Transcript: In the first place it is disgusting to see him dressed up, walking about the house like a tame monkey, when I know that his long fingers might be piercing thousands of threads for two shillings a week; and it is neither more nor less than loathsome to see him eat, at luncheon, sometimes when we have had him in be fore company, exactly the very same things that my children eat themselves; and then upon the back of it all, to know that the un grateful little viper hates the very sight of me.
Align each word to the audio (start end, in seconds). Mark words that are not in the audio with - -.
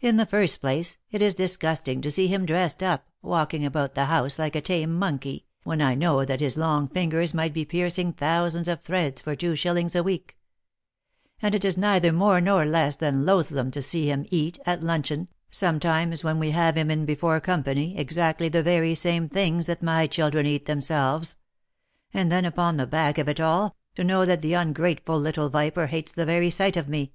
In 0.00 0.16
the 0.16 0.26
first 0.26 0.60
place 0.60 0.98
it 1.12 1.22
is 1.22 1.34
disgusting 1.34 2.00
to 2.02 2.10
see 2.10 2.26
him 2.26 2.44
dressed 2.46 2.82
up, 2.82 3.06
walking 3.22 3.64
about 3.64 3.94
the 3.94 4.06
house 4.06 4.36
like 4.36 4.56
a 4.56 4.60
tame 4.60 4.92
monkey, 4.92 5.46
when 5.62 5.80
I 5.80 5.94
know 5.94 6.24
that 6.24 6.40
his 6.40 6.56
long 6.56 6.88
fingers 6.88 7.32
might 7.32 7.54
be 7.54 7.64
piercing 7.64 8.12
thousands 8.14 8.66
of 8.66 8.80
threads 8.80 9.22
for 9.22 9.36
two 9.36 9.54
shillings 9.54 9.94
a 9.94 10.02
week; 10.02 10.36
and 11.40 11.54
it 11.54 11.64
is 11.64 11.76
neither 11.76 12.12
more 12.12 12.40
nor 12.40 12.64
less 12.66 12.96
than 12.96 13.24
loathsome 13.24 13.70
to 13.70 13.82
see 13.82 14.08
him 14.10 14.26
eat, 14.32 14.58
at 14.66 14.82
luncheon, 14.82 15.28
sometimes 15.52 16.24
when 16.24 16.40
we 16.40 16.50
have 16.50 16.74
had 16.74 16.78
him 16.78 16.90
in 16.90 17.04
be 17.06 17.14
fore 17.14 17.38
company, 17.38 17.96
exactly 17.96 18.48
the 18.48 18.64
very 18.64 18.96
same 18.96 19.28
things 19.28 19.66
that 19.68 19.80
my 19.80 20.08
children 20.08 20.44
eat 20.44 20.66
themselves; 20.66 21.36
and 22.12 22.32
then 22.32 22.44
upon 22.44 22.78
the 22.78 22.86
back 22.88 23.16
of 23.16 23.28
it 23.28 23.38
all, 23.38 23.76
to 23.94 24.02
know 24.02 24.24
that 24.24 24.42
the 24.42 24.56
un 24.56 24.72
grateful 24.72 25.20
little 25.20 25.48
viper 25.48 25.86
hates 25.86 26.10
the 26.10 26.26
very 26.26 26.50
sight 26.50 26.76
of 26.76 26.88
me. 26.88 27.12